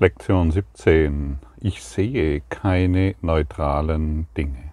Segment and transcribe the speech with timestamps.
[0.00, 1.40] Lektion 17.
[1.58, 4.72] Ich sehe keine neutralen Dinge.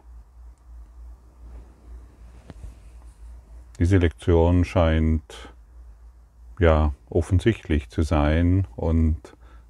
[3.80, 5.52] Diese Lektion scheint
[6.60, 9.18] ja offensichtlich zu sein und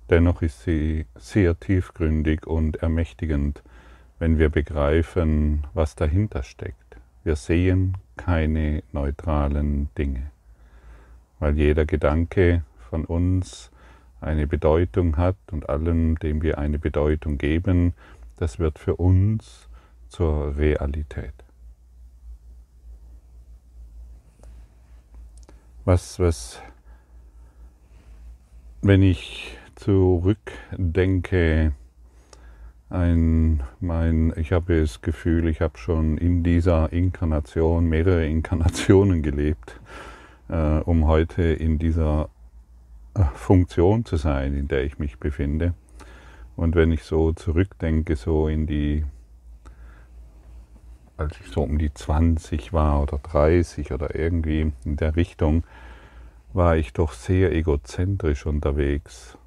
[0.09, 3.63] dennoch ist sie sehr tiefgründig und ermächtigend,
[4.19, 6.97] wenn wir begreifen, was dahinter steckt.
[7.23, 10.31] Wir sehen keine neutralen Dinge,
[11.39, 13.71] weil jeder Gedanke von uns
[14.25, 17.93] eine Bedeutung hat und allem, dem wir eine Bedeutung geben,
[18.37, 19.69] das wird für uns
[20.09, 21.33] zur Realität.
[25.85, 26.59] Was, was,
[28.81, 31.73] wenn ich zurückdenke,
[32.89, 39.79] ein, mein, ich habe das Gefühl, ich habe schon in dieser Inkarnation mehrere Inkarnationen gelebt,
[40.49, 42.29] äh, um heute in dieser
[43.33, 45.73] Funktion zu sein, in der ich mich befinde.
[46.55, 49.05] Und wenn ich so zurückdenke, so in die,
[51.17, 55.63] als ich so um die 20 war oder 30 oder irgendwie in der Richtung,
[56.53, 59.37] war ich doch sehr egozentrisch unterwegs.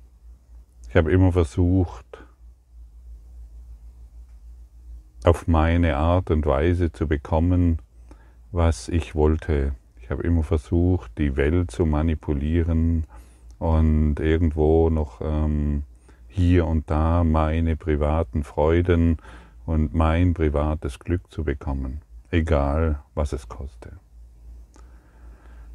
[0.89, 2.25] Ich habe immer versucht,
[5.25, 7.79] auf meine Art und Weise zu bekommen,
[8.53, 9.75] was ich wollte.
[10.01, 13.05] Ich habe immer versucht, die Welt zu manipulieren,
[13.59, 15.83] und irgendwo noch ähm,
[16.29, 19.19] hier und da meine privaten Freuden
[19.67, 23.93] und mein privates Glück zu bekommen, egal was es koste.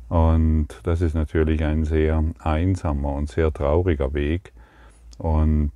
[0.10, 4.54] Und das ist natürlich ein sehr einsamer und sehr trauriger Weg.
[5.18, 5.72] Und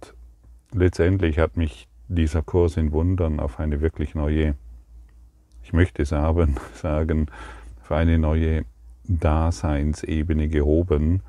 [0.74, 4.56] letztendlich hat mich dieser Kurs in Wundern auf eine wirklich neue,
[5.64, 7.28] ich möchte sagen, sagen
[7.82, 8.66] auf eine neue
[9.06, 11.22] Daseinsebene gehoben,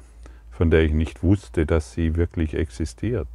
[0.59, 3.29] von der ich nicht wusste, dass sie wirklich existiert.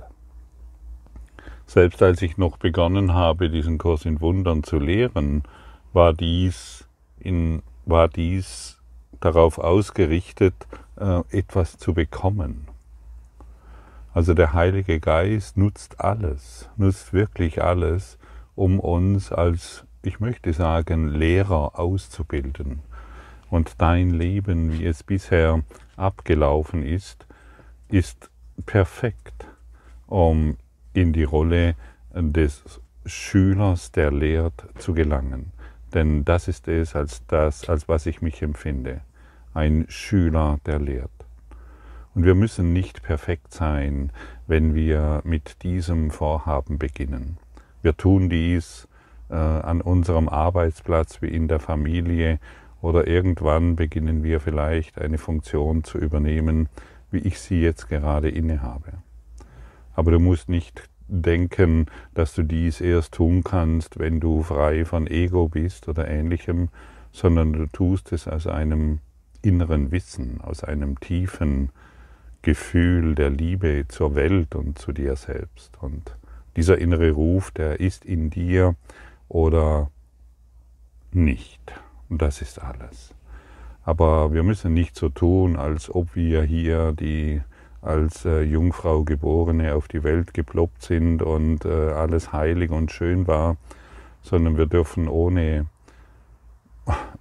[1.65, 5.43] Selbst als ich noch begonnen habe, diesen Kurs in Wundern zu lehren,
[5.93, 6.85] war dies,
[7.17, 8.77] in, war dies
[9.21, 10.53] darauf ausgerichtet,
[10.97, 12.67] äh, etwas zu bekommen.
[14.13, 18.17] Also der Heilige Geist nutzt alles, nutzt wirklich alles,
[18.53, 22.81] um uns als, ich möchte sagen, Lehrer auszubilden.
[23.49, 25.63] Und dein Leben, wie es bisher
[25.95, 27.25] abgelaufen ist,
[27.89, 28.29] ist
[28.65, 29.45] perfekt,
[30.07, 30.57] um
[30.93, 31.75] in die Rolle
[32.13, 32.63] des
[33.05, 35.51] Schülers, der lehrt, zu gelangen.
[35.93, 39.01] Denn das ist es, als, das, als was ich mich empfinde.
[39.53, 41.11] Ein Schüler, der lehrt.
[42.15, 44.11] Und wir müssen nicht perfekt sein,
[44.47, 47.37] wenn wir mit diesem Vorhaben beginnen.
[47.81, 48.87] Wir tun dies
[49.29, 52.39] äh, an unserem Arbeitsplatz wie in der Familie
[52.83, 56.67] oder irgendwann beginnen wir vielleicht eine Funktion zu übernehmen,
[57.11, 58.91] wie ich sie jetzt gerade innehabe.
[59.95, 65.07] Aber du musst nicht denken, dass du dies erst tun kannst, wenn du frei von
[65.07, 66.67] Ego bist oder ähnlichem,
[67.13, 68.99] sondern du tust es aus einem
[69.41, 71.69] inneren Wissen, aus einem tiefen
[72.41, 75.77] Gefühl der Liebe zur Welt und zu dir selbst.
[75.81, 76.17] Und
[76.57, 78.75] dieser innere Ruf, der ist in dir
[79.29, 79.89] oder
[81.13, 81.73] nicht.
[82.13, 83.11] Und das ist alles.
[83.83, 87.41] Aber wir müssen nicht so tun, als ob wir hier die
[87.81, 93.25] als äh, Jungfrau geborene auf die Welt geploppt sind und äh, alles heilig und schön
[93.25, 93.57] war,
[94.21, 95.65] sondern wir dürfen ohne,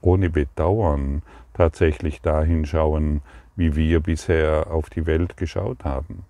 [0.02, 1.22] ohne Bedauern
[1.54, 3.22] tatsächlich dahin schauen,
[3.56, 6.26] wie wir bisher auf die Welt geschaut haben.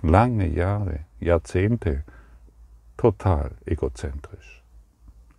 [0.00, 2.02] Lange Jahre, Jahrzehnte,
[2.96, 4.53] total egozentrisch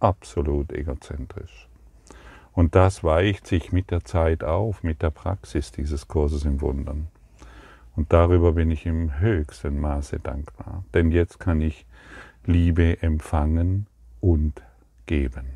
[0.05, 1.67] absolut egozentrisch.
[2.53, 7.07] Und das weicht sich mit der Zeit auf, mit der Praxis dieses Kurses im Wundern.
[7.95, 10.83] Und darüber bin ich im höchsten Maße dankbar.
[10.93, 11.85] Denn jetzt kann ich
[12.45, 13.87] Liebe empfangen
[14.21, 14.61] und
[15.05, 15.47] geben.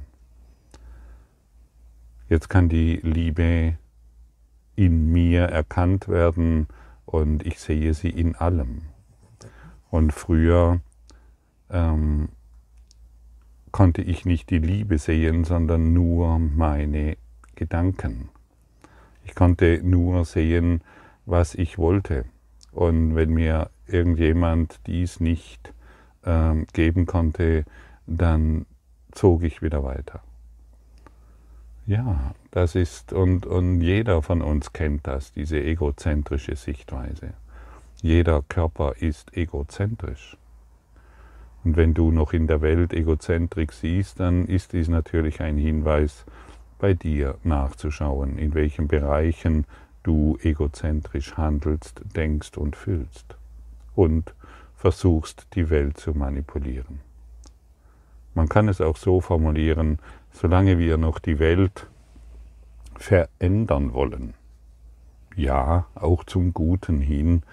[2.27, 3.77] Jetzt kann die Liebe
[4.75, 6.67] in mir erkannt werden
[7.05, 8.83] und ich sehe sie in allem.
[9.89, 10.79] Und früher
[11.69, 12.29] ähm,
[13.71, 17.17] konnte ich nicht die Liebe sehen, sondern nur meine
[17.55, 18.29] Gedanken.
[19.25, 20.81] Ich konnte nur sehen,
[21.25, 22.25] was ich wollte.
[22.71, 25.73] Und wenn mir irgendjemand dies nicht
[26.23, 27.65] äh, geben konnte,
[28.07, 28.65] dann
[29.11, 30.21] zog ich wieder weiter.
[31.85, 37.33] Ja, das ist, und, und jeder von uns kennt das, diese egozentrische Sichtweise.
[38.01, 40.37] Jeder Körper ist egozentrisch.
[41.63, 46.25] Und wenn du noch in der Welt Egozentrik siehst, dann ist dies natürlich ein Hinweis,
[46.77, 49.65] bei dir nachzuschauen, in welchen Bereichen
[50.03, 53.35] du egozentrisch handelst, denkst und fühlst.
[53.95, 54.33] und
[54.79, 57.01] versuchst, die Welt zu manipulieren.
[58.33, 59.99] Man kann es auch so formulieren,
[60.31, 61.87] solange wir noch die Welt
[62.95, 64.33] verändern wollen,
[65.35, 67.43] ja, auch zum Guten hin,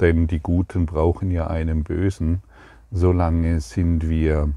[0.00, 2.42] denn die Guten brauchen ja einen Bösen,
[2.94, 4.54] solange sind wir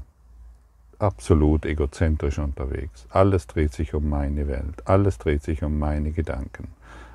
[1.00, 3.06] absolut egozentrisch unterwegs.
[3.10, 6.68] Alles dreht sich um meine Welt, alles dreht sich um meine Gedanken,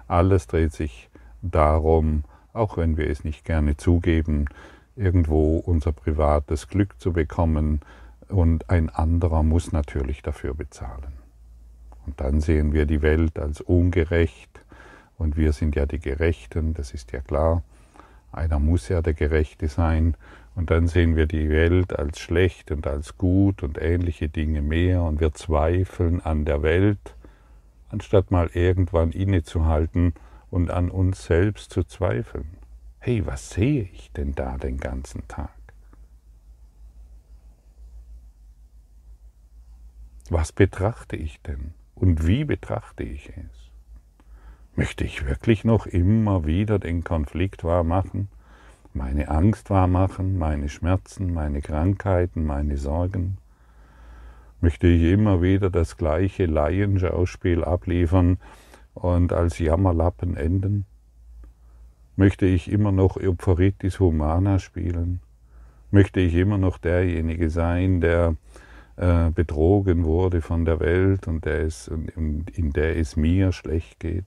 [0.07, 1.09] alles dreht sich
[1.41, 4.47] darum, auch wenn wir es nicht gerne zugeben,
[4.97, 7.79] irgendwo unser privates Glück zu bekommen
[8.27, 11.13] und ein anderer muss natürlich dafür bezahlen.
[12.05, 14.61] Und dann sehen wir die Welt als ungerecht
[15.17, 17.63] und wir sind ja die Gerechten, das ist ja klar.
[18.33, 20.15] Einer muss ja der Gerechte sein
[20.55, 25.01] und dann sehen wir die Welt als schlecht und als gut und ähnliche Dinge mehr
[25.01, 27.15] und wir zweifeln an der Welt,
[27.89, 30.13] anstatt mal irgendwann innezuhalten
[30.51, 32.57] und an uns selbst zu zweifeln.
[32.99, 35.49] Hey, was sehe ich denn da den ganzen Tag?
[40.29, 43.71] Was betrachte ich denn und wie betrachte ich es?
[44.75, 48.29] Möchte ich wirklich noch immer wieder den Konflikt wahrmachen?
[48.95, 53.37] Meine Angst wahrmachen, meine Schmerzen, meine Krankheiten, meine Sorgen?
[54.61, 58.37] Möchte ich immer wieder das gleiche Laienschauspiel abliefern
[58.93, 60.85] und als Jammerlappen enden?
[62.15, 65.19] Möchte ich immer noch Opferitis Humana spielen?
[65.91, 68.35] Möchte ich immer noch derjenige sein, der
[68.95, 73.99] äh, betrogen wurde von der Welt und der es, in, in der es mir schlecht
[73.99, 74.25] geht?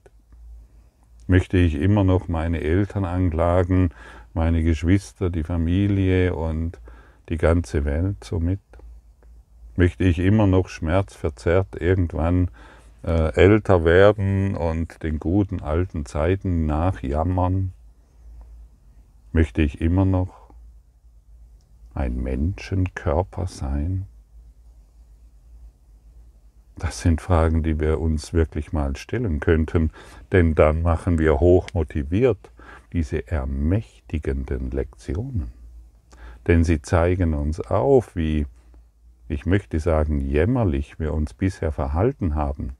[1.27, 3.89] Möchte ich immer noch meine Eltern anklagen,
[4.37, 6.79] meine Geschwister, die Familie und
[7.27, 8.59] die ganze Welt somit?
[9.75, 12.51] Möchte ich immer noch schmerzverzerrt irgendwann
[13.03, 17.73] äh, älter werden und den guten alten Zeiten nachjammern?
[19.31, 20.51] Möchte ich immer noch
[21.95, 24.05] ein Menschenkörper sein?
[26.75, 29.89] Das sind Fragen, die wir uns wirklich mal stellen könnten,
[30.31, 32.51] denn dann machen wir hoch motiviert
[32.93, 35.51] diese ermächtigenden Lektionen.
[36.47, 38.45] Denn sie zeigen uns auf, wie,
[39.27, 42.75] ich möchte sagen, jämmerlich wir uns bisher verhalten haben,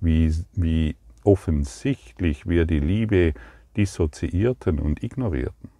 [0.00, 3.34] wie, wie offensichtlich wir die Liebe
[3.76, 5.70] dissoziierten und ignorierten.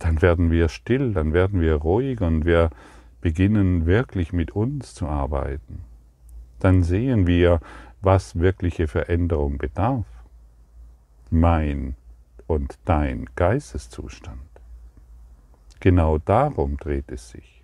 [0.00, 2.70] Dann werden wir still, dann werden wir ruhig und wir
[3.20, 5.84] beginnen wirklich mit uns zu arbeiten.
[6.58, 7.60] Dann sehen wir,
[8.00, 10.04] was wirkliche Veränderung bedarf
[11.30, 11.96] mein
[12.46, 14.40] und dein Geisteszustand.
[15.80, 17.62] Genau darum dreht es sich.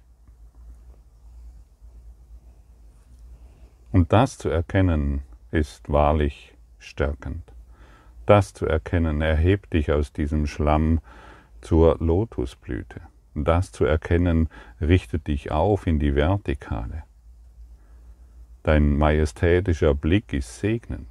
[3.93, 7.43] Und das zu erkennen ist wahrlich stärkend.
[8.27, 11.01] Das zu erkennen erhebt dich aus diesem Schlamm
[11.61, 13.01] zur Lotusblüte.
[13.35, 14.49] Das zu erkennen
[14.81, 17.05] richtet dich auf in die Vertikale.
[18.63, 21.09] Dein majestätischer Blick ist segnend.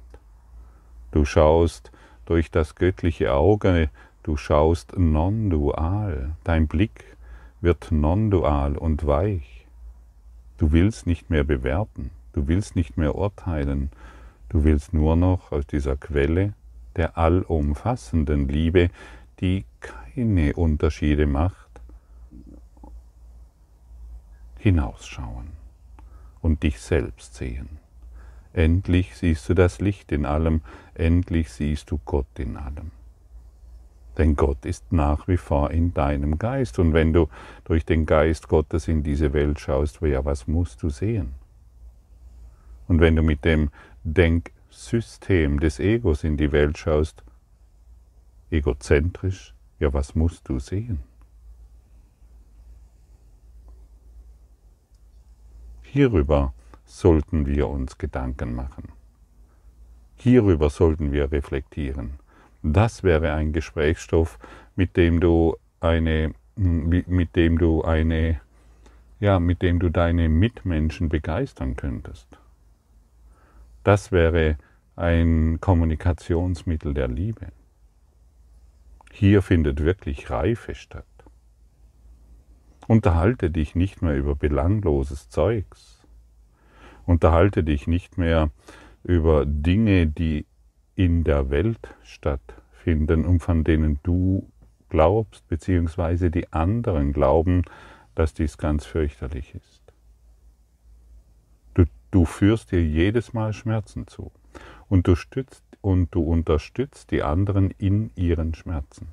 [1.10, 1.90] Du schaust
[2.30, 3.90] durch das göttliche Auge,
[4.22, 7.16] du schaust non-dual, dein Blick
[7.60, 9.66] wird non-dual und weich.
[10.56, 13.90] Du willst nicht mehr bewerten, du willst nicht mehr urteilen,
[14.48, 16.52] du willst nur noch aus dieser Quelle
[16.94, 18.90] der allumfassenden Liebe,
[19.40, 21.80] die keine Unterschiede macht,
[24.56, 25.48] hinausschauen
[26.42, 27.80] und dich selbst sehen.
[28.52, 30.60] Endlich siehst du das Licht in allem,
[30.94, 32.90] endlich siehst du Gott in allem.
[34.18, 36.78] Denn Gott ist nach wie vor in deinem Geist.
[36.78, 37.28] Und wenn du
[37.64, 41.34] durch den Geist Gottes in diese Welt schaust, ja, was musst du sehen?
[42.88, 43.70] Und wenn du mit dem
[44.02, 47.22] Denksystem des Egos in die Welt schaust,
[48.50, 51.00] egozentrisch, ja, was musst du sehen?
[55.82, 56.52] Hierüber
[56.90, 58.88] sollten wir uns Gedanken machen.
[60.16, 62.14] Hierüber sollten wir reflektieren.
[62.62, 64.38] Das wäre ein Gesprächsstoff,
[64.74, 68.40] mit dem du eine, mit dem du eine,
[69.20, 72.26] ja, mit dem du deine Mitmenschen begeistern könntest.
[73.84, 74.58] Das wäre
[74.96, 77.52] ein Kommunikationsmittel der Liebe.
[79.12, 81.06] Hier findet wirklich Reife statt.
[82.88, 85.99] Unterhalte dich nicht mehr über belangloses Zeugs
[87.06, 88.50] Unterhalte dich nicht mehr
[89.04, 90.46] über Dinge, die
[90.94, 94.50] in der Welt stattfinden und von denen du
[94.90, 97.62] glaubst, beziehungsweise die anderen glauben,
[98.14, 99.80] dass dies ganz fürchterlich ist.
[101.74, 104.30] Du, du führst dir jedes Mal Schmerzen zu
[104.88, 109.08] und du stützt und du unterstützt die anderen in ihren Schmerzen,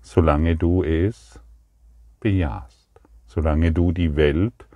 [0.00, 1.40] solange du es
[2.20, 2.88] bejahst,
[3.26, 4.66] solange du die Welt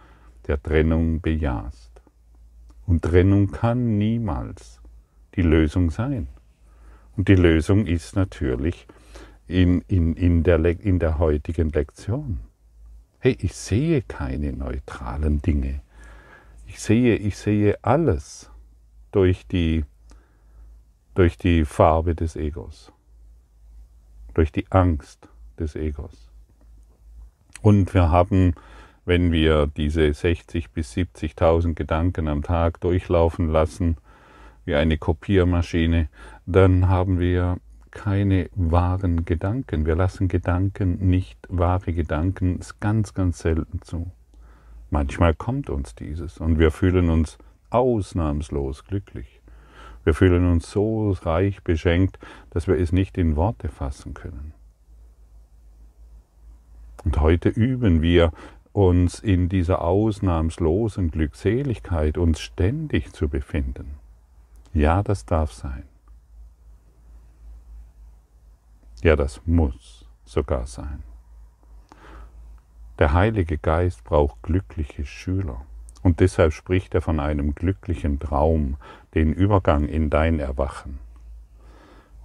[0.46, 1.85] der Trennung bejahst.
[2.86, 4.80] Und Trennung kann niemals
[5.34, 6.28] die Lösung sein.
[7.16, 8.86] Und die Lösung ist natürlich
[9.48, 12.40] in, in, in, der, in der heutigen Lektion.
[13.18, 15.80] Hey, ich sehe keine neutralen Dinge.
[16.66, 18.50] Ich sehe, ich sehe alles
[19.12, 19.84] durch die,
[21.14, 22.92] durch die Farbe des Egos,
[24.34, 25.28] durch die Angst
[25.58, 26.28] des Egos.
[27.62, 28.54] Und wir haben,
[29.06, 33.96] wenn wir diese 60.000 bis 70.000 Gedanken am Tag durchlaufen lassen,
[34.64, 36.08] wie eine Kopiermaschine,
[36.44, 37.58] dann haben wir
[37.92, 39.86] keine wahren Gedanken.
[39.86, 44.10] Wir lassen Gedanken nicht, wahre Gedanken ganz, ganz selten zu.
[44.90, 47.38] Manchmal kommt uns dieses und wir fühlen uns
[47.70, 49.40] ausnahmslos glücklich.
[50.04, 52.18] Wir fühlen uns so reich beschenkt,
[52.50, 54.52] dass wir es nicht in Worte fassen können.
[57.04, 58.32] Und heute üben wir
[58.76, 63.94] uns in dieser ausnahmslosen Glückseligkeit uns ständig zu befinden.
[64.74, 65.84] Ja, das darf sein.
[69.02, 71.02] Ja, das muss sogar sein.
[72.98, 75.64] Der Heilige Geist braucht glückliche Schüler.
[76.02, 78.76] Und deshalb spricht er von einem glücklichen Traum,
[79.14, 80.98] den Übergang in dein Erwachen.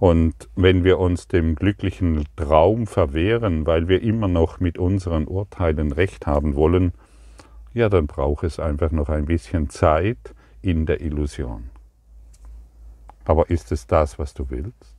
[0.02, 5.92] Und wenn wir uns dem glücklichen Traum verwehren, weil wir immer noch mit unseren Urteilen
[5.92, 6.92] recht haben wollen,
[7.72, 11.70] ja, dann braucht es einfach noch ein bisschen Zeit in der Illusion.
[13.26, 14.96] Aber ist es das, was du willst?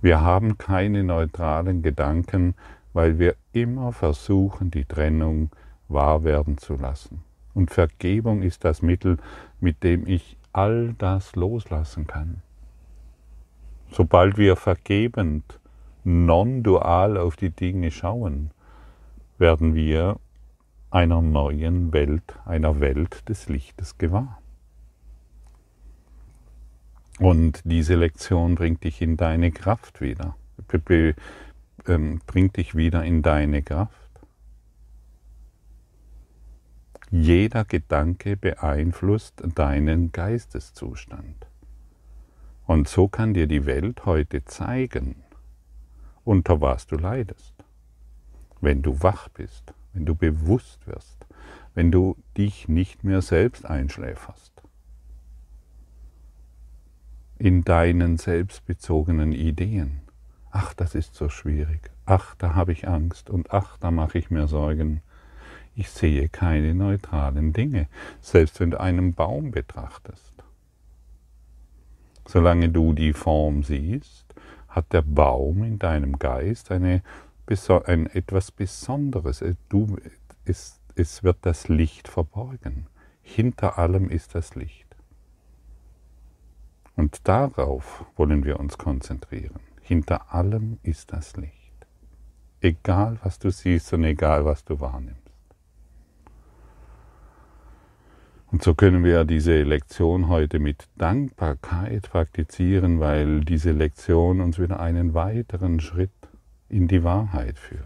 [0.00, 2.54] Wir haben keine neutralen Gedanken,
[2.94, 5.50] weil wir immer versuchen, die Trennung
[5.88, 7.22] wahr werden zu lassen.
[7.52, 9.18] Und Vergebung ist das Mittel,
[9.60, 12.42] mit dem ich all das loslassen kann.
[13.92, 15.60] Sobald wir vergebend,
[16.02, 18.50] non-dual auf die Dinge schauen,
[19.38, 20.18] werden wir
[20.90, 24.42] einer neuen Welt, einer Welt des Lichtes gewahr.
[27.20, 30.34] Und diese Lektion bringt dich in deine Kraft wieder,
[31.86, 34.07] ähm, bringt dich wieder in deine Kraft.
[37.10, 41.46] Jeder Gedanke beeinflusst deinen Geisteszustand.
[42.66, 45.16] Und so kann dir die Welt heute zeigen,
[46.24, 47.54] unter was du leidest,
[48.60, 51.26] wenn du wach bist wenn du bewusst wirst,
[51.74, 54.52] wenn du dich nicht mehr selbst einschläferst.
[57.38, 60.02] In deinen selbstbezogenen Ideen.
[60.52, 61.90] Ach, das ist so schwierig.
[62.06, 65.02] Ach, da habe ich Angst und ach, da mache ich mir Sorgen.
[65.78, 67.86] Ich sehe keine neutralen Dinge,
[68.20, 70.32] selbst wenn du einen Baum betrachtest.
[72.26, 74.26] Solange du die Form siehst,
[74.66, 77.04] hat der Baum in deinem Geist eine
[77.86, 79.40] ein, etwas Besonderes.
[79.40, 79.98] Äh, du,
[80.44, 82.88] es, es wird das Licht verborgen.
[83.22, 84.96] Hinter allem ist das Licht.
[86.96, 89.60] Und darauf wollen wir uns konzentrieren.
[89.80, 91.54] Hinter allem ist das Licht.
[92.60, 95.27] Egal was du siehst und egal was du wahrnimmst.
[98.50, 104.80] Und so können wir diese Lektion heute mit Dankbarkeit praktizieren, weil diese Lektion uns wieder
[104.80, 106.10] einen weiteren Schritt
[106.70, 107.84] in die Wahrheit führt.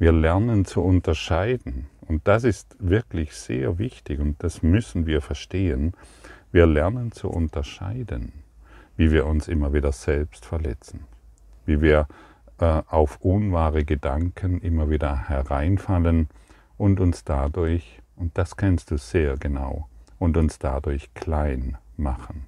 [0.00, 5.92] Wir lernen zu unterscheiden und das ist wirklich sehr wichtig und das müssen wir verstehen.
[6.50, 8.32] Wir lernen zu unterscheiden,
[8.96, 11.04] wie wir uns immer wieder selbst verletzen,
[11.66, 12.08] wie wir
[12.58, 16.28] äh, auf unwahre Gedanken immer wieder hereinfallen
[16.76, 19.88] und uns dadurch, und das kennst du sehr genau,
[20.18, 22.46] und uns dadurch klein machen.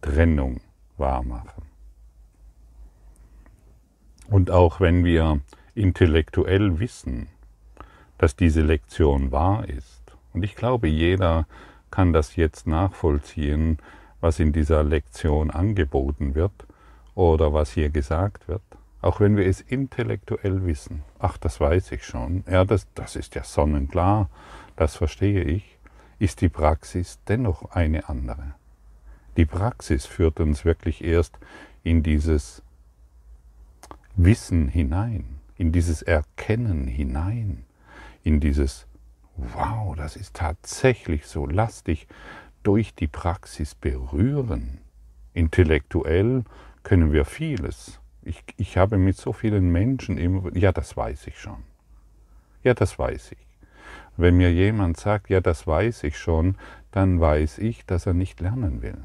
[0.00, 0.60] Trennung
[0.96, 1.64] wahrmachen.
[4.28, 5.40] Und auch wenn wir
[5.74, 7.28] intellektuell wissen,
[8.18, 10.00] dass diese Lektion wahr ist,
[10.32, 11.46] und ich glaube, jeder
[11.90, 13.78] kann das jetzt nachvollziehen,
[14.20, 16.52] was in dieser Lektion angeboten wird
[17.14, 18.62] oder was hier gesagt wird,
[19.02, 21.02] auch wenn wir es intellektuell wissen.
[21.18, 22.44] Ach, das weiß ich schon.
[22.50, 24.28] Ja, das, das ist ja sonnenklar,
[24.76, 25.78] das verstehe ich,
[26.18, 28.54] ist die Praxis dennoch eine andere.
[29.36, 31.38] Die Praxis führt uns wirklich erst
[31.82, 32.62] in dieses
[34.16, 37.64] Wissen hinein, in dieses Erkennen hinein,
[38.22, 38.86] in dieses
[39.36, 42.06] Wow, das ist tatsächlich so, lass dich
[42.62, 44.80] durch die Praxis berühren.
[45.32, 46.44] Intellektuell
[46.82, 47.99] können wir vieles.
[48.22, 51.62] Ich, ich habe mit so vielen Menschen immer, ja, das weiß ich schon.
[52.62, 53.46] Ja, das weiß ich.
[54.16, 56.56] Wenn mir jemand sagt, ja, das weiß ich schon,
[56.90, 58.98] dann weiß ich, dass er nicht lernen will.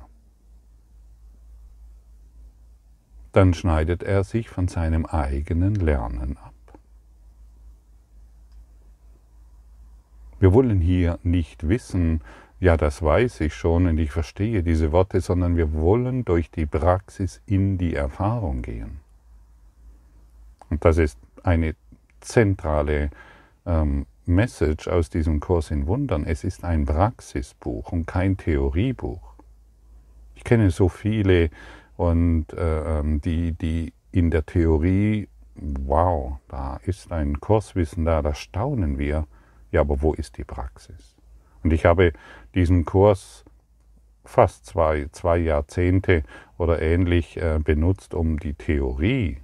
[3.31, 6.53] Dann schneidet er sich von seinem eigenen Lernen ab.
[10.39, 12.21] Wir wollen hier nicht wissen,
[12.59, 16.65] ja, das weiß ich schon und ich verstehe diese Worte, sondern wir wollen durch die
[16.65, 19.04] Praxis in die Erfahrung gehen.
[20.69, 21.75] Und das ist eine
[22.21, 23.09] zentrale
[23.65, 26.25] ähm, Message aus diesem Kurs in Wundern.
[26.25, 29.35] Es ist ein Praxisbuch und kein Theoriebuch.
[30.35, 31.49] Ich kenne so viele
[31.97, 38.33] und äh, ähm, die, die in der Theorie, wow, da ist ein Kurswissen da, da
[38.33, 39.27] staunen wir.
[39.71, 41.15] Ja, aber wo ist die Praxis?
[41.63, 42.13] Und ich habe
[42.53, 43.45] diesen Kurs
[44.23, 46.23] fast zwei, zwei Jahrzehnte
[46.57, 49.37] oder ähnlich äh, benutzt, um die Theorie,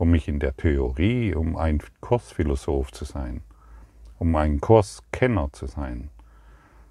[0.00, 3.42] um mich in der Theorie, um ein Kursphilosoph zu sein,
[4.18, 6.08] um ein Kurskenner zu sein.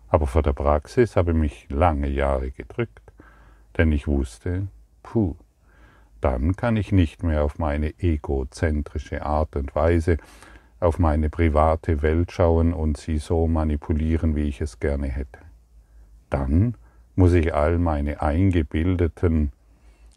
[0.10, 3.12] Aber vor der Praxis habe ich mich lange Jahre gedrückt,
[3.80, 4.68] denn ich wusste,
[5.02, 5.36] puh,
[6.22, 10.18] dann kann ich nicht mehr auf meine egozentrische Art und Weise
[10.80, 15.40] auf meine private Welt schauen und sie so manipulieren, wie ich es gerne hätte.
[16.30, 16.76] Dann
[17.16, 19.52] muss ich all meine eingebildeten,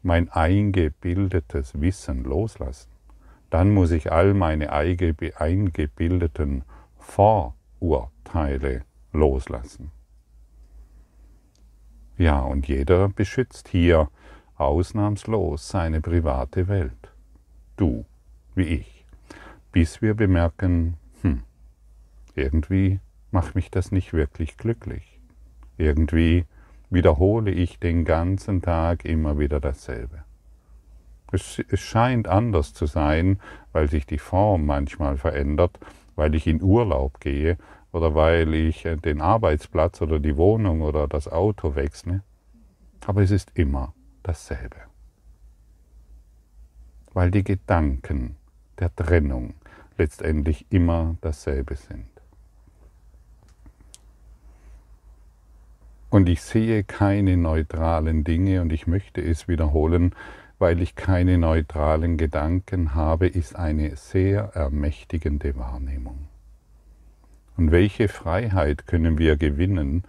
[0.03, 2.91] mein eingebildetes Wissen loslassen.
[3.51, 6.65] Dann muss ich all meine eingebildeten
[6.99, 8.83] Vorurteile
[9.13, 9.91] loslassen.
[12.17, 14.09] Ja, und jeder beschützt hier
[14.57, 17.13] ausnahmslos seine private Welt.
[17.77, 18.05] Du
[18.55, 19.03] wie ich
[19.73, 21.43] bis wir bemerken, hm,
[22.35, 25.19] irgendwie macht mich das nicht wirklich glücklich.
[25.79, 26.45] Irgendwie
[26.93, 30.25] wiederhole ich den ganzen Tag immer wieder dasselbe.
[31.33, 33.41] Es, es, scheint anders zu sein,
[33.73, 35.79] weil sich die Form manchmal verändert,
[36.15, 37.57] weil ich in Urlaub gehe
[37.91, 42.23] oder weil ich äh, den Arbeitsplatz oder die Wohnung oder das Auto wechsle.
[43.07, 44.77] Aber es ist immer dasselbe.
[47.15, 48.37] Weil die Gedanken
[48.79, 49.55] der Trennung
[49.97, 52.12] letztendlich immer dasselbe sind.
[56.13, 60.15] Und ich sehe keine neutralen Dinge und ich möchte es wiederholen,
[60.59, 66.29] weil ich keine neutralen Gedanken habe, ist eine sehr ermächtigende Wahrnehmung.
[67.57, 70.05] Und welche Freiheit können wir gewinnen,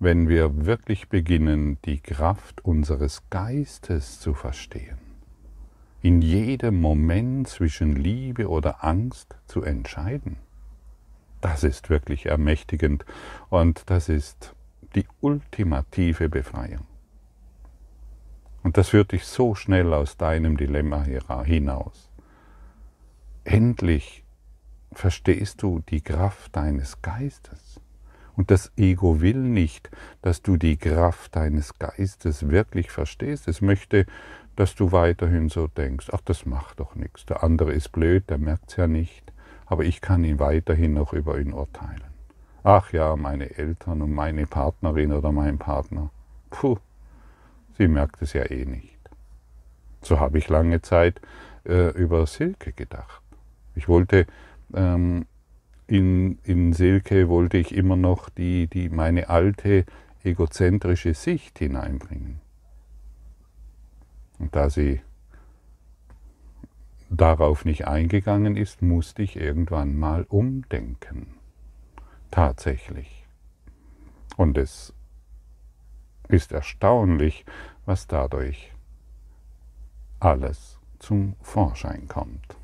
[0.00, 4.98] wenn wir wirklich beginnen, die Kraft unseres Geistes zu verstehen?
[6.02, 10.36] in jedem Moment zwischen Liebe oder Angst zu entscheiden.
[11.40, 13.04] Das ist wirklich ermächtigend
[13.50, 14.54] und das ist
[14.94, 16.86] die ultimative Befreiung.
[18.62, 21.04] Und das führt dich so schnell aus deinem Dilemma
[21.44, 22.10] hinaus.
[23.44, 24.24] Endlich
[24.92, 27.80] verstehst du die Kraft deines Geistes.
[28.34, 33.48] Und das Ego will nicht, dass du die Kraft deines Geistes wirklich verstehst.
[33.48, 34.06] Es möchte
[34.56, 37.26] dass du weiterhin so denkst, ach, das macht doch nichts.
[37.26, 39.32] Der andere ist blöd, der merkt es ja nicht,
[39.66, 42.15] aber ich kann ihn weiterhin noch über ihn urteilen.
[42.68, 46.10] Ach ja, meine Eltern und meine Partnerin oder mein Partner,
[46.50, 46.78] puh,
[47.78, 48.98] sie merkt es ja eh nicht.
[50.02, 51.20] So habe ich lange Zeit
[51.64, 53.22] äh, über Silke gedacht.
[53.76, 54.26] Ich wollte
[54.74, 55.26] ähm,
[55.86, 59.84] in, in Silke wollte ich immer noch die, die meine alte
[60.24, 62.40] egozentrische Sicht hineinbringen.
[64.40, 65.02] Und da sie
[67.10, 71.35] darauf nicht eingegangen ist, musste ich irgendwann mal umdenken.
[72.36, 73.24] Tatsächlich.
[74.36, 74.92] Und es
[76.28, 77.46] ist erstaunlich,
[77.86, 78.74] was dadurch
[80.20, 82.58] alles zum Vorschein kommt.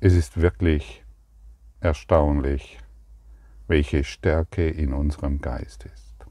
[0.00, 1.04] Es ist wirklich
[1.80, 2.78] erstaunlich,
[3.66, 6.26] welche Stärke in unserem Geist ist.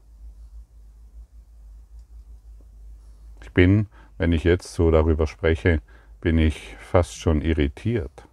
[3.42, 5.80] Ich bin, wenn ich jetzt so darüber spreche,
[6.20, 8.27] bin ich fast schon irritiert,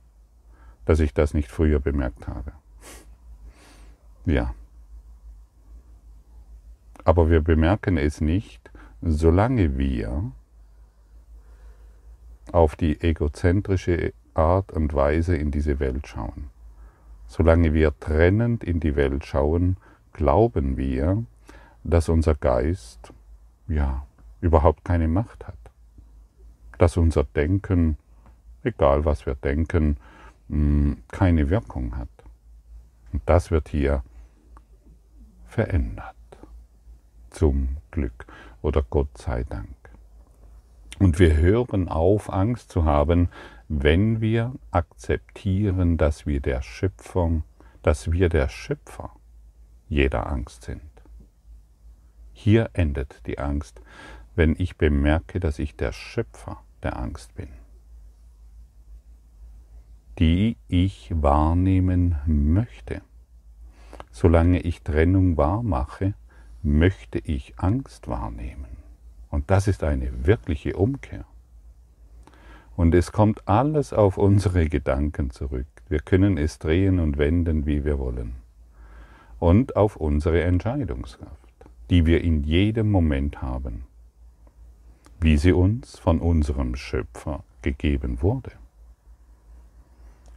[0.86, 2.54] dass ich das nicht früher bemerkt habe.
[4.26, 4.54] Ja.
[7.04, 8.72] Aber wir bemerken es nicht,
[9.02, 10.32] solange wir
[12.52, 16.50] auf die egozentrische Art und Weise in diese Welt schauen.
[17.28, 19.78] Solange wir trennend in die Welt schauen,
[20.14, 21.24] glauben wir,
[21.84, 23.14] dass unser Geist,
[23.68, 24.06] ja,
[24.42, 25.58] überhaupt keine Macht hat.
[26.78, 27.98] Dass unser Denken,
[28.64, 29.98] egal was wir denken,
[31.10, 32.10] keine Wirkung hat.
[33.12, 34.04] Und das wird hier
[35.48, 36.16] verändert.
[37.30, 38.26] Zum Glück
[38.62, 39.76] oder Gott sei Dank.
[41.00, 43.30] Und wir hören auf, Angst zu haben,
[43.68, 47.44] wenn wir akzeptieren, dass wir der Schöpfung,
[47.82, 49.12] dass wir der Schöpfer
[49.90, 50.82] jeder Angst sind.
[52.34, 53.82] Hier endet die Angst,
[54.36, 57.50] wenn ich bemerke, dass ich der Schöpfer der Angst bin,
[60.20, 63.02] die ich wahrnehmen möchte.
[64.12, 66.14] Solange ich Trennung wahrmache,
[66.64, 68.78] möchte ich Angst wahrnehmen.
[69.30, 71.26] Und das ist eine wirkliche Umkehr.
[72.78, 75.68] Und es kommt alles auf unsere Gedanken zurück.
[75.90, 78.36] Wir können es drehen und wenden, wie wir wollen.
[79.40, 81.54] Und auf unsere Entscheidungskraft,
[81.90, 83.84] die wir in jedem Moment haben,
[85.20, 88.52] wie sie uns von unserem Schöpfer gegeben wurde.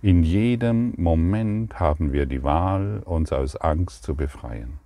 [0.01, 4.79] In jedem Moment haben wir die Wahl, uns aus Angst zu befreien.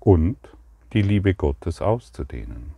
[0.00, 0.36] Und
[0.92, 2.74] die Liebe Gottes auszudehnen.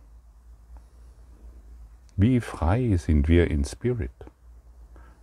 [2.15, 4.11] Wie frei sind wir in Spirit,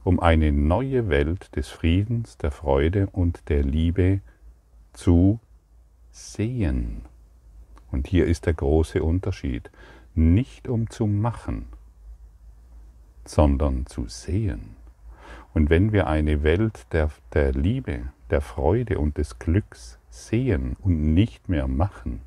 [0.02, 4.20] um eine neue Welt des Friedens, der Freude und der Liebe
[4.92, 5.38] zu
[6.10, 7.02] sehen.
[7.92, 9.70] Und hier ist der große Unterschied.
[10.16, 11.66] Nicht um zu machen,
[13.24, 14.76] sondern zu sehen.
[15.54, 21.14] Und wenn wir eine Welt der, der Liebe, der Freude und des Glücks sehen und
[21.14, 22.22] nicht mehr machen,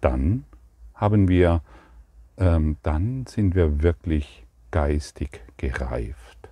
[0.00, 0.44] dann
[0.94, 1.62] haben wir
[2.38, 6.48] ähm, dann sind wir wirklich geistig gereift.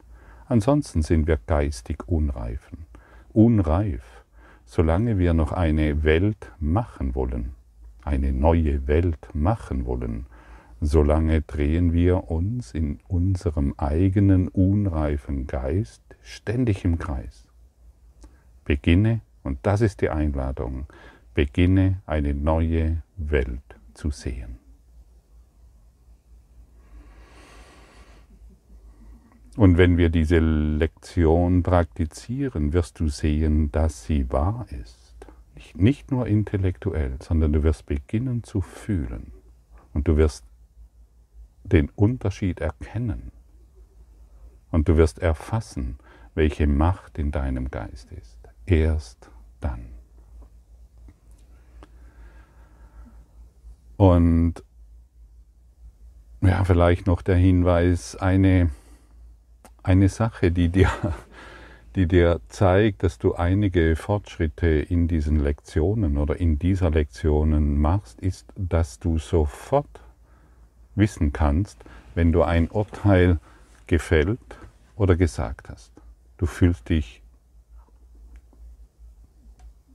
[0.46, 2.86] Ansonsten sind wir geistig unreifen,
[3.32, 4.24] unreif,
[4.66, 7.54] solange wir noch eine Welt machen wollen,
[8.02, 10.26] eine neue Welt machen wollen,
[10.86, 17.48] solange drehen wir uns in unserem eigenen unreifen Geist ständig im Kreis.
[18.64, 20.86] Beginne, und das ist die Einladung,
[21.34, 24.58] beginne eine neue Welt zu sehen.
[29.56, 35.14] Und wenn wir diese Lektion praktizieren, wirst du sehen, dass sie wahr ist.
[35.74, 39.30] Nicht, nur intellektuell, sondern du wirst beginnen zu fühlen.
[39.92, 40.44] Und du wirst
[41.64, 43.32] den Unterschied erkennen.
[44.70, 45.98] Und du wirst erfassen,
[46.34, 48.38] welche Macht in deinem Geist ist.
[48.66, 49.86] Erst dann.
[53.96, 54.62] Und
[56.40, 58.70] ja, vielleicht noch der Hinweis, eine
[59.84, 60.90] eine Sache, die dir,
[61.94, 68.20] die dir zeigt, dass du einige Fortschritte in diesen Lektionen oder in dieser Lektionen machst,
[68.20, 70.00] ist, dass du sofort
[70.94, 73.38] wissen kannst, wenn du ein Urteil
[73.86, 74.38] gefällt
[74.96, 75.92] oder gesagt hast.
[76.36, 77.22] Du fühlst dich,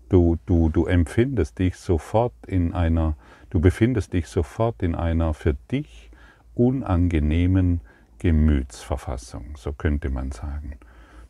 [0.10, 3.16] du, du, du empfindest dich sofort in einer,
[3.50, 6.12] du befindest dich sofort in einer für dich
[6.56, 7.82] unangenehmen
[8.20, 10.78] Gemütsverfassung, so könnte man sagen.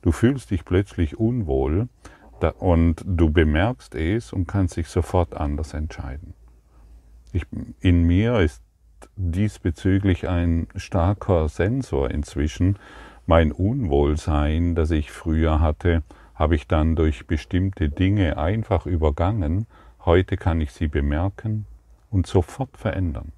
[0.02, 1.88] Du fühlst dich plötzlich unwohl
[2.58, 6.34] und du bemerkst es und kannst dich sofort anders entscheiden.
[7.32, 7.46] Ich,
[7.82, 8.64] in mir ist
[9.16, 12.78] diesbezüglich ein starker Sensor inzwischen.
[13.26, 16.04] Mein Unwohlsein, das ich früher hatte,
[16.36, 19.68] habe ich dann durch bestimmte Dinge einfach übergangen.
[20.06, 21.66] Heute kann ich sie bemerken
[22.10, 23.32] und sofort verändern.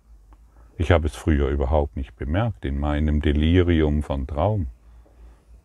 [0.78, 4.68] Ich habe es früher überhaupt nicht bemerkt in meinem Delirium von Traum.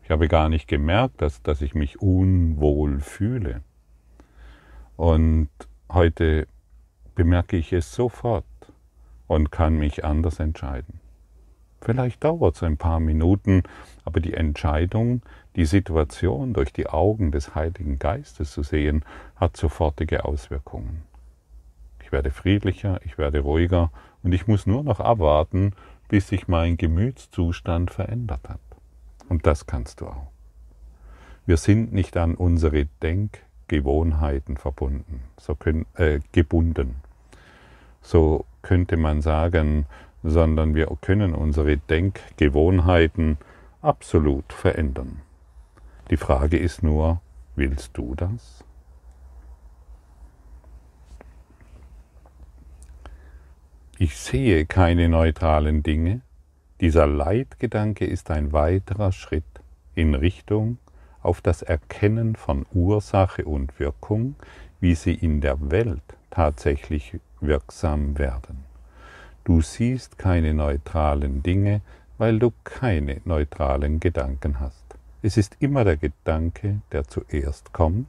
[0.03, 3.63] Ich habe gar nicht gemerkt, dass, dass ich mich unwohl fühle.
[4.97, 5.49] Und
[5.91, 6.47] heute
[7.15, 8.45] bemerke ich es sofort
[9.27, 11.01] und kann mich anders entscheiden.
[11.81, 13.63] Vielleicht dauert es ein paar Minuten,
[14.05, 15.23] aber die Entscheidung,
[15.57, 19.05] die Situation durch die Augen des Heiligen Geistes zu sehen,
[19.37, 21.03] hat sofortige Auswirkungen.
[22.03, 23.91] Ich werde friedlicher, ich werde ruhiger
[24.23, 25.73] und ich muss nur noch abwarten,
[26.09, 28.61] bis sich mein Gemütszustand verändert hat.
[29.29, 30.29] Und das kannst du auch.
[31.47, 36.97] Wir sind nicht an unsere Denkgewohnheiten verbunden, so können, äh, gebunden.
[38.03, 39.87] So könnte man sagen,
[40.25, 43.39] sondern wir können unsere Denkgewohnheiten
[43.81, 45.23] absolut verändern.
[46.11, 47.21] Die Frage ist nur,
[47.55, 48.65] willst du das?
[53.99, 56.23] Ich sehe keine neutralen Dinge.
[56.81, 59.45] Dieser Leitgedanke ist ein weiterer Schritt
[59.95, 60.79] in Richtung
[61.23, 64.35] auf das Erkennen von Ursache und Wirkung,
[64.81, 68.65] wie sie in der Welt tatsächlich wirksam werden.
[69.45, 71.81] Du siehst keine neutralen Dinge,
[72.19, 74.85] weil du keine neutralen Gedanken hast.
[75.23, 78.09] Es ist immer der Gedanke, der zuerst kommt,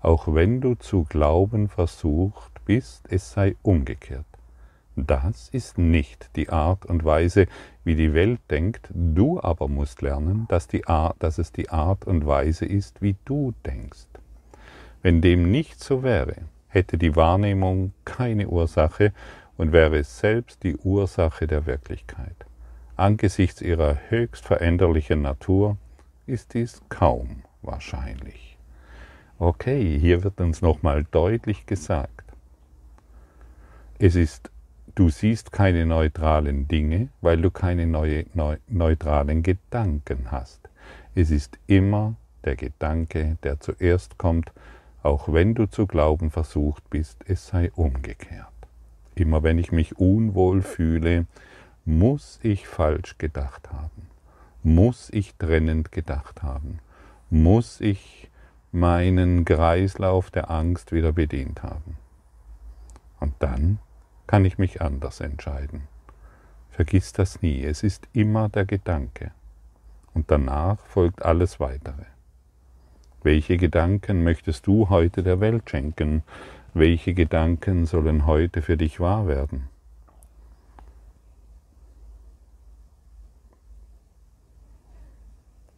[0.00, 4.26] auch wenn du zu glauben versucht bist, es sei umgekehrt.
[4.96, 7.46] Das ist nicht die Art und Weise,
[7.82, 8.90] wie die Welt denkt.
[8.92, 13.16] Du aber musst lernen, dass, die Art, dass es die Art und Weise ist, wie
[13.24, 14.06] du denkst.
[15.00, 16.36] Wenn dem nicht so wäre,
[16.72, 19.12] hätte die Wahrnehmung keine Ursache
[19.56, 22.34] und wäre selbst die Ursache der Wirklichkeit.
[22.96, 25.76] Angesichts ihrer höchst veränderlichen Natur
[26.26, 28.56] ist dies kaum wahrscheinlich.
[29.38, 32.24] Okay, hier wird uns nochmal deutlich gesagt,
[33.98, 34.52] es ist
[34.94, 40.68] Du siehst keine neutralen Dinge, weil du keine neue, neu, neutralen Gedanken hast.
[41.14, 44.52] Es ist immer der Gedanke, der zuerst kommt,
[45.02, 48.48] auch wenn du zu glauben versucht bist, es sei umgekehrt.
[49.14, 51.26] Immer wenn ich mich unwohl fühle,
[51.84, 54.08] muss ich falsch gedacht haben,
[54.62, 56.78] muss ich trennend gedacht haben,
[57.30, 58.30] muss ich
[58.70, 61.98] meinen Kreislauf der Angst wieder bedient haben.
[63.20, 63.78] Und dann
[64.26, 65.88] kann ich mich anders entscheiden.
[66.70, 69.32] Vergiss das nie, es ist immer der Gedanke.
[70.14, 72.11] Und danach folgt alles weitere.
[73.22, 76.22] Welche Gedanken möchtest du heute der Welt schenken?
[76.74, 79.68] Welche Gedanken sollen heute für dich wahr werden?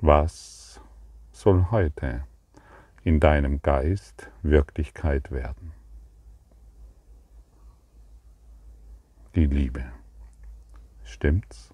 [0.00, 0.80] Was
[1.32, 2.24] soll heute
[3.02, 5.72] in deinem Geist Wirklichkeit werden?
[9.34, 9.84] die Liebe.
[11.02, 11.73] Stimmt's?